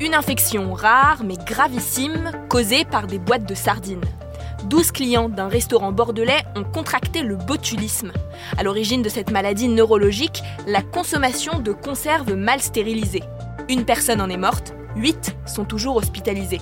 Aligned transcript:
Une 0.00 0.14
infection 0.14 0.74
rare 0.74 1.24
mais 1.24 1.36
gravissime 1.44 2.30
causée 2.48 2.84
par 2.84 3.08
des 3.08 3.18
boîtes 3.18 3.48
de 3.48 3.54
sardines. 3.56 4.04
12 4.64 4.92
clients 4.92 5.28
d'un 5.28 5.48
restaurant 5.48 5.90
bordelais 5.90 6.44
ont 6.54 6.62
contracté 6.62 7.22
le 7.22 7.34
botulisme. 7.34 8.12
À 8.56 8.62
l'origine 8.62 9.02
de 9.02 9.08
cette 9.08 9.32
maladie 9.32 9.66
neurologique, 9.66 10.42
la 10.68 10.82
consommation 10.82 11.58
de 11.58 11.72
conserves 11.72 12.34
mal 12.34 12.60
stérilisées. 12.60 13.24
Une 13.68 13.84
personne 13.84 14.20
en 14.20 14.28
est 14.28 14.36
morte, 14.36 14.72
8 14.94 15.36
sont 15.46 15.64
toujours 15.64 15.96
hospitalisés. 15.96 16.60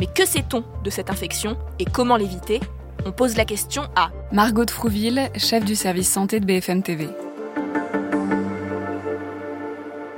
Mais 0.00 0.06
que 0.06 0.26
sait-on 0.26 0.64
de 0.82 0.90
cette 0.90 1.10
infection 1.10 1.56
et 1.78 1.84
comment 1.84 2.16
l'éviter? 2.16 2.58
On 3.06 3.12
pose 3.12 3.36
la 3.36 3.44
question 3.44 3.82
à 3.94 4.10
Margot 4.32 4.64
de 4.64 4.70
Frouville, 4.72 5.30
chef 5.36 5.64
du 5.64 5.76
service 5.76 6.10
santé 6.10 6.40
de 6.40 6.46
BFM 6.46 6.82
TV. 6.82 7.08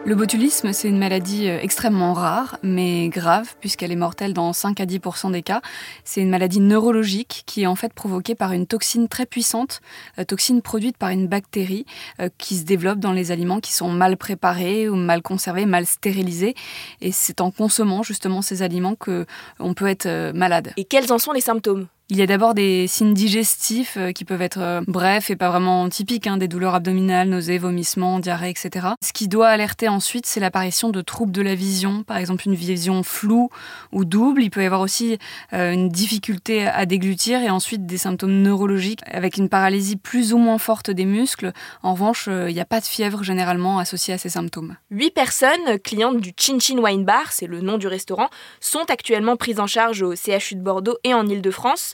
Le 0.07 0.15
botulisme, 0.15 0.75
c'est 0.75 0.91
une 0.91 0.99
maladie 0.99 1.49
euh, 1.49 1.59
extrêmement 1.63 2.13
rare, 2.13 2.59
mais 2.63 3.09
grave, 3.09 3.55
puisqu'elle 3.61 3.91
est 3.91 3.97
mortelle 3.97 4.35
dans 4.35 4.53
5 4.53 4.79
à 4.79 4.85
10% 4.85 5.33
des 5.33 5.41
cas. 5.41 5.63
C'est 6.05 6.21
une 6.21 6.29
maladie 6.29 6.61
neurologique 6.61 7.43
qui 7.47 7.63
est 7.63 7.67
en 7.67 7.75
fait 7.75 7.95
provoquée 7.95 8.35
par 8.35 8.53
une 8.53 8.67
toxine 8.67 9.09
très 9.09 9.25
puissante, 9.25 9.81
euh, 10.19 10.25
toxine 10.25 10.61
produite 10.61 10.99
par 10.99 11.09
une 11.09 11.27
bactérie 11.27 11.87
euh, 12.21 12.29
qui 12.37 12.57
se 12.57 12.65
développe 12.65 12.99
dans 12.99 13.13
les 13.13 13.33
aliments 13.33 13.61
qui 13.61 13.73
sont 13.73 13.89
mal 13.89 14.19
préparés 14.19 14.91
ou 14.91 14.95
mal 14.95 15.23
conservés, 15.23 15.65
mal 15.65 15.87
stérilisés. 15.87 16.55
Et 17.01 17.11
c'est 17.11 17.41
en 17.41 17.51
consommant 17.51 18.03
justement 18.03 18.43
ces 18.43 18.61
aliments 18.61 18.97
que 18.97 19.25
on 19.59 19.73
peut 19.73 19.87
être 19.87 20.33
malade. 20.35 20.75
Et 20.77 20.85
quels 20.85 21.11
en 21.15 21.19
sont 21.19 21.33
les 21.33 21.41
symptômes? 21.41 21.87
Il 22.11 22.19
y 22.19 22.23
a 22.23 22.27
d'abord 22.27 22.53
des 22.53 22.87
signes 22.87 23.15
digestifs 23.15 23.97
euh, 23.97 24.13
qui 24.13 24.27
peuvent 24.27 24.43
être 24.43 24.61
euh, 24.61 24.83
brefs 24.87 25.31
et 25.31 25.37
pas 25.37 25.49
vraiment 25.49 25.89
typiques, 25.89 26.27
hein, 26.27 26.37
des 26.37 26.49
douleurs 26.49 26.75
abdominales, 26.75 27.31
nausées, 27.31 27.57
vomissements, 27.57 28.21
diarrhée, 28.21 28.51
etc. 28.51 28.89
Ce 29.03 29.15
qui 29.15 29.27
doit 29.27 29.49
alerter 29.49 29.89
ensuite, 29.89 30.27
c'est 30.27 30.39
l'apparition 30.39 30.91
de 30.91 31.01
troubles 31.01 31.33
de 31.33 31.41
la 31.41 31.55
vision, 31.55 32.03
par 32.03 32.19
exemple 32.19 32.47
une 32.47 32.55
vision 32.55 33.03
floue 33.03 33.49
ou 33.91 34.05
double. 34.05 34.43
Il 34.43 34.51
peut 34.51 34.63
y 34.63 34.67
avoir 34.67 34.83
aussi 34.83 35.19
euh, 35.55 35.73
une 35.73 35.89
difficulté 35.89 36.67
à 36.67 36.85
déglutir 36.85 37.41
et 37.41 37.49
ensuite 37.49 37.87
des 37.87 37.97
symptômes 37.97 38.43
neurologiques 38.43 39.01
avec 39.11 39.39
une 39.39 39.49
paralysie 39.49 39.97
plus 39.97 40.35
ou 40.35 40.39
moins 40.39 40.59
forte 40.59 40.91
des 40.91 41.07
muscles. 41.07 41.53
En 41.83 41.95
revanche, 41.95 42.29
il 42.29 42.53
n'y 42.53 42.61
a 42.61 42.67
pas 42.67 42.81
de 42.81 42.87
fièvre 42.87 43.23
généralement 43.23 43.79
associée 43.79 44.13
à 44.13 44.19
ces 44.19 44.29
symptômes. 44.29 44.77
Huit 44.91 45.13
personnes, 45.13 45.79
clientes 45.83 46.21
du 46.21 46.33
Chin 46.39 46.59
Chin 46.61 46.79
Wine 46.79 47.07
Bar, 47.07 47.33
c'est 47.33 47.47
le 47.47 47.63
nom 47.63 47.79
du 47.79 47.87
restaurant, 47.87 48.29
sont 48.61 48.85
actuellement 48.91 49.37
prises 49.37 49.61
en 49.61 49.67
charge 49.67 50.03
au 50.03 50.15
CHU 50.15 50.57
de 50.57 50.63
Bordeaux 50.63 50.99
et 51.03 51.15
en 51.15 51.27
Ile-de-France. 51.27 51.94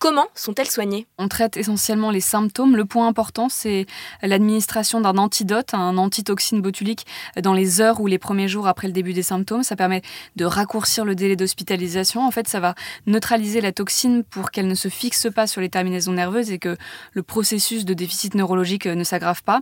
Comment 0.00 0.28
sont-elles 0.36 0.70
soignées? 0.70 1.08
On 1.18 1.26
traite 1.26 1.56
essentiellement 1.56 2.12
les 2.12 2.20
symptômes. 2.20 2.76
Le 2.76 2.84
point 2.84 3.08
important, 3.08 3.48
c'est 3.48 3.86
l'administration 4.22 5.00
d'un 5.00 5.18
antidote, 5.18 5.74
un 5.74 5.98
antitoxine 5.98 6.62
botulique, 6.62 7.04
dans 7.42 7.52
les 7.52 7.80
heures 7.80 8.00
ou 8.00 8.06
les 8.06 8.18
premiers 8.18 8.46
jours 8.46 8.68
après 8.68 8.86
le 8.86 8.92
début 8.92 9.12
des 9.12 9.24
symptômes. 9.24 9.64
Ça 9.64 9.74
permet 9.74 10.02
de 10.36 10.44
raccourcir 10.44 11.04
le 11.04 11.16
délai 11.16 11.34
d'hospitalisation. 11.34 12.24
En 12.24 12.30
fait, 12.30 12.46
ça 12.46 12.60
va 12.60 12.76
neutraliser 13.06 13.60
la 13.60 13.72
toxine 13.72 14.22
pour 14.22 14.52
qu'elle 14.52 14.68
ne 14.68 14.76
se 14.76 14.86
fixe 14.86 15.26
pas 15.34 15.48
sur 15.48 15.60
les 15.60 15.68
terminaisons 15.68 16.12
nerveuses 16.12 16.52
et 16.52 16.60
que 16.60 16.76
le 17.12 17.22
processus 17.24 17.84
de 17.84 17.92
déficit 17.92 18.36
neurologique 18.36 18.86
ne 18.86 19.02
s'aggrave 19.02 19.42
pas. 19.42 19.58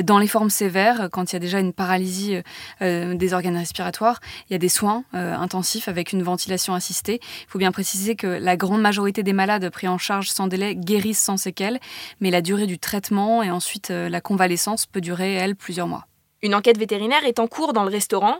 Dans 0.00 0.20
les 0.20 0.28
formes 0.28 0.50
sévères, 0.50 1.08
quand 1.10 1.32
il 1.32 1.34
y 1.34 1.36
a 1.36 1.40
déjà 1.40 1.58
une 1.58 1.72
paralysie 1.72 2.36
euh, 2.80 3.14
des 3.14 3.34
organes 3.34 3.56
respiratoires, 3.56 4.20
il 4.48 4.52
y 4.52 4.54
a 4.54 4.58
des 4.60 4.68
soins 4.68 5.02
euh, 5.14 5.34
intensifs 5.34 5.88
avec 5.88 6.12
une 6.12 6.22
ventilation 6.22 6.74
assistée. 6.74 7.18
Il 7.20 7.46
faut 7.48 7.58
bien 7.58 7.72
préciser 7.72 8.14
que 8.14 8.28
la 8.28 8.56
grande 8.56 8.82
majorité 8.82 9.24
des 9.24 9.32
malades 9.32 9.68
en 9.88 9.98
charge 9.98 10.30
sans 10.30 10.46
délai 10.46 10.74
guérissent 10.76 11.22
sans 11.22 11.36
séquelles, 11.36 11.80
mais 12.20 12.30
la 12.30 12.42
durée 12.42 12.66
du 12.66 12.78
traitement 12.78 13.42
et 13.42 13.50
ensuite 13.50 13.90
euh, 13.90 14.08
la 14.08 14.20
convalescence 14.20 14.86
peut 14.86 15.00
durer, 15.00 15.34
elle, 15.34 15.56
plusieurs 15.56 15.88
mois. 15.88 16.06
Une 16.42 16.54
enquête 16.54 16.78
vétérinaire 16.78 17.24
est 17.24 17.38
en 17.38 17.46
cours 17.46 17.72
dans 17.72 17.84
le 17.84 17.90
restaurant. 17.90 18.38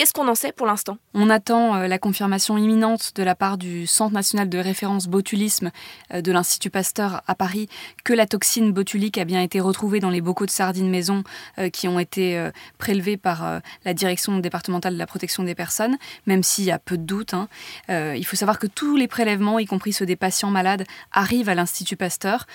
Qu'est-ce 0.00 0.14
qu'on 0.14 0.28
en 0.28 0.34
sait 0.34 0.52
pour 0.52 0.66
l'instant? 0.66 0.96
On 1.12 1.28
attend 1.28 1.74
euh, 1.74 1.86
la 1.86 1.98
confirmation 1.98 2.56
imminente 2.56 3.12
de 3.16 3.22
la 3.22 3.34
part 3.34 3.58
du 3.58 3.86
Centre 3.86 4.14
national 4.14 4.48
de 4.48 4.56
référence 4.56 5.08
botulisme 5.08 5.70
euh, 6.14 6.22
de 6.22 6.32
l'Institut 6.32 6.70
Pasteur 6.70 7.20
à 7.26 7.34
Paris 7.34 7.68
que 8.02 8.14
la 8.14 8.24
toxine 8.24 8.72
botulique 8.72 9.18
a 9.18 9.26
bien 9.26 9.42
été 9.42 9.60
retrouvée 9.60 10.00
dans 10.00 10.08
les 10.08 10.22
bocaux 10.22 10.46
de 10.46 10.50
sardines 10.50 10.88
maison 10.88 11.22
euh, 11.58 11.68
qui 11.68 11.86
ont 11.86 11.98
été 11.98 12.48
prélevés 12.78 13.18
par 13.18 13.60
la 13.84 13.92
direction 13.92 14.38
départementale 14.38 14.94
de 14.94 14.98
la 14.98 15.06
protection 15.06 15.42
des 15.42 15.54
personnes, 15.54 15.98
même 16.24 16.42
s'il 16.42 16.64
y 16.64 16.70
a 16.70 16.78
peu 16.78 16.96
de 16.96 17.02
doutes. 17.02 17.34
Hein. 17.34 17.48
Il 17.90 18.24
faut 18.24 18.36
savoir 18.36 18.58
que 18.58 18.66
tous 18.66 18.96
les 18.96 19.06
prélèvements, 19.06 19.58
y 19.58 19.66
compris 19.66 19.92
ceux 19.92 20.06
des 20.06 20.16
patients 20.16 20.50
malades, 20.50 20.86
arrivent 21.12 21.50
à 21.50 21.54
l'Institut 21.54 21.96
Pasteur, 21.96 22.46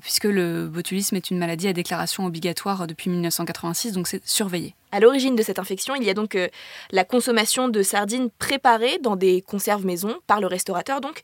puisque 0.00 0.24
le 0.24 0.68
botulisme 0.68 1.16
est 1.16 1.30
une 1.32 1.38
maladie 1.38 1.66
à 1.66 1.72
déclaration 1.72 2.26
obligatoire 2.26 2.86
depuis 2.86 3.10
1986, 3.10 3.92
donc 3.92 4.06
c'est 4.06 4.24
surveillé. 4.24 4.76
À 4.92 5.00
l'origine 5.00 5.34
de 5.34 5.42
cette 5.42 5.58
infection, 5.58 5.94
il 5.94 6.04
y 6.04 6.10
a 6.10 6.14
donc 6.14 6.34
euh, 6.34 6.48
la 6.90 7.04
consommation 7.04 7.68
de 7.68 7.82
sardines 7.82 8.30
préparées 8.30 8.98
dans 8.98 9.16
des 9.16 9.40
conserves 9.40 9.86
maison 9.86 10.16
par 10.26 10.40
le 10.40 10.46
restaurateur 10.46 11.00
donc 11.00 11.22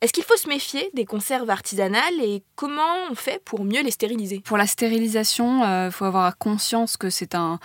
est-ce 0.00 0.12
qu'il 0.12 0.22
faut 0.22 0.36
se 0.36 0.48
méfier 0.48 0.90
des 0.94 1.04
conserves 1.04 1.50
artisanales 1.50 2.20
et 2.22 2.44
comment 2.54 2.82
on 3.10 3.16
fait 3.16 3.42
pour 3.44 3.64
mieux 3.64 3.82
les 3.82 3.90
stériliser? 3.90 4.38
Pour 4.44 4.56
la 4.56 4.68
stérilisation, 4.68 5.64
il 5.64 5.66
euh, 5.66 5.90
faut 5.90 6.04
avoir 6.04 6.38
conscience 6.38 6.96
que 6.96 7.10
c'est 7.10 7.34
un, 7.34 7.58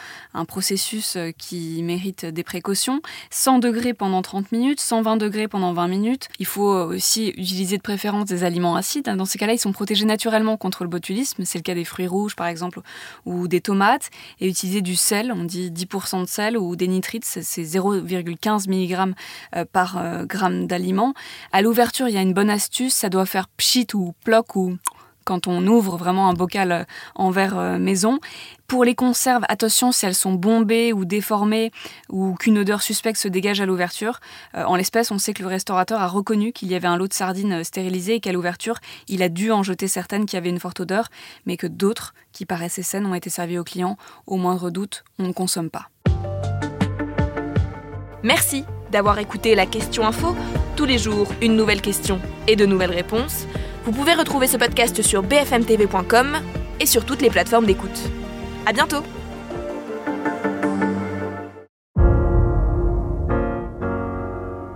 processus 0.47 1.15
euh, 1.15 1.29
qui 1.37 1.83
mérite 1.83 2.25
des 2.25 2.43
précautions. 2.43 3.01
100 3.29 3.59
degrés 3.59 3.93
pendant 3.93 4.23
30 4.23 4.51
minutes, 4.51 4.79
120 4.79 5.17
degrés 5.17 5.47
pendant 5.47 5.73
20 5.73 5.87
minutes. 5.87 6.27
Il 6.39 6.47
faut 6.47 6.71
aussi 6.71 7.27
utiliser 7.37 7.77
de 7.77 7.83
préférence 7.83 8.25
des 8.25 8.43
aliments 8.43 8.75
acides. 8.75 9.05
Dans 9.05 9.25
ces 9.25 9.37
cas-là, 9.37 9.53
ils 9.53 9.59
sont 9.59 9.71
protégés 9.71 10.05
naturellement 10.05 10.57
contre 10.57 10.83
le 10.83 10.89
botulisme. 10.89 11.45
C'est 11.45 11.59
le 11.59 11.63
cas 11.63 11.75
des 11.75 11.85
fruits 11.85 12.07
rouges, 12.07 12.35
par 12.35 12.47
exemple, 12.47 12.81
ou 13.25 13.47
des 13.47 13.61
tomates. 13.61 14.09
Et 14.39 14.47
utiliser 14.47 14.81
du 14.81 14.95
sel, 14.95 15.31
on 15.31 15.43
dit 15.43 15.69
10% 15.69 16.21
de 16.21 16.27
sel, 16.27 16.57
ou 16.57 16.75
des 16.75 16.87
nitrites, 16.87 17.25
c'est 17.25 17.61
0,15 17.61 18.67
mg 18.67 19.13
euh, 19.55 19.65
par 19.71 20.25
gramme 20.25 20.65
d'aliment. 20.65 21.13
À 21.51 21.61
l'ouverture, 21.61 22.07
une 22.23 22.33
bonne 22.33 22.49
astuce, 22.49 22.93
ça 22.93 23.09
doit 23.09 23.25
faire 23.25 23.47
pchit 23.47 23.87
ou 23.93 24.13
ploc 24.23 24.55
ou 24.55 24.77
quand 25.23 25.47
on 25.47 25.65
ouvre 25.67 25.97
vraiment 25.97 26.29
un 26.29 26.33
bocal 26.33 26.71
euh, 26.71 26.83
en 27.15 27.31
verre 27.31 27.57
euh, 27.57 27.77
maison. 27.77 28.19
Pour 28.67 28.83
les 28.83 28.95
conserves, 28.95 29.43
attention 29.49 29.91
si 29.91 30.05
elles 30.05 30.15
sont 30.15 30.33
bombées 30.33 30.93
ou 30.93 31.05
déformées 31.05 31.71
ou 32.09 32.35
qu'une 32.35 32.57
odeur 32.57 32.81
suspecte 32.81 33.19
se 33.19 33.27
dégage 33.27 33.61
à 33.61 33.65
l'ouverture. 33.65 34.19
Euh, 34.55 34.63
en 34.63 34.75
l'espèce, 34.75 35.11
on 35.11 35.17
sait 35.17 35.33
que 35.33 35.41
le 35.41 35.47
restaurateur 35.47 36.01
a 36.01 36.07
reconnu 36.07 36.51
qu'il 36.51 36.69
y 36.69 36.75
avait 36.75 36.87
un 36.87 36.97
lot 36.97 37.07
de 37.07 37.13
sardines 37.13 37.63
stérilisées 37.63 38.15
et 38.15 38.19
qu'à 38.19 38.31
l'ouverture, 38.31 38.79
il 39.07 39.23
a 39.23 39.29
dû 39.29 39.51
en 39.51 39.63
jeter 39.63 39.87
certaines 39.87 40.25
qui 40.25 40.37
avaient 40.37 40.49
une 40.49 40.59
forte 40.59 40.79
odeur, 40.79 41.09
mais 41.45 41.57
que 41.57 41.67
d'autres, 41.67 42.13
qui 42.31 42.45
paraissaient 42.45 42.83
saines, 42.83 43.05
ont 43.05 43.15
été 43.15 43.29
servies 43.29 43.59
aux 43.59 43.63
clients. 43.63 43.97
Au 44.27 44.37
moindre 44.37 44.69
doute, 44.69 45.03
on 45.19 45.27
ne 45.27 45.33
consomme 45.33 45.69
pas. 45.69 45.89
Merci 48.23 48.63
d'avoir 48.91 49.19
écouté 49.19 49.53
la 49.53 49.65
question 49.65 50.05
info. 50.07 50.35
Tous 50.75 50.85
les 50.85 50.97
jours, 50.97 51.27
une 51.41 51.55
nouvelle 51.55 51.81
question 51.81 52.19
et 52.47 52.55
de 52.55 52.65
nouvelles 52.65 52.91
réponses. 52.91 53.45
Vous 53.85 53.91
pouvez 53.91 54.13
retrouver 54.13 54.47
ce 54.47 54.57
podcast 54.57 55.01
sur 55.03 55.21
bfmtv.com 55.21 56.37
et 56.79 56.85
sur 56.85 57.05
toutes 57.05 57.21
les 57.21 57.29
plateformes 57.29 57.65
d'écoute. 57.65 58.09
À 58.65 58.73
bientôt! 58.73 59.03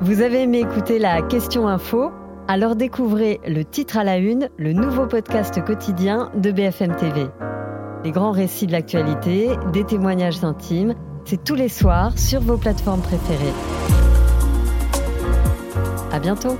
Vous 0.02 0.22
avez 0.22 0.44
aimé 0.44 0.60
écouter 0.60 1.00
la 1.00 1.22
question 1.22 1.68
info? 1.68 2.12
Alors 2.48 2.76
découvrez 2.76 3.42
le 3.48 3.66
titre 3.66 3.98
à 3.98 4.04
la 4.04 4.18
une, 4.18 4.50
le 4.58 4.74
nouveau 4.74 5.08
podcast 5.08 5.62
quotidien 5.66 6.32
de 6.36 6.52
BFM 6.52 6.96
TV. 6.96 7.26
Les 8.06 8.12
grands 8.12 8.32
récits 8.32 8.68
de 8.68 8.72
l'actualité, 8.72 9.50
des 9.74 9.84
témoignages 9.84 10.44
intimes, 10.44 10.94
c'est 11.26 11.44
tous 11.44 11.56
les 11.56 11.70
soirs 11.70 12.18
sur 12.18 12.40
vos 12.40 12.58
plateformes 12.58 13.02
préférées. 13.02 13.97
À 16.18 16.20
bientôt 16.20 16.58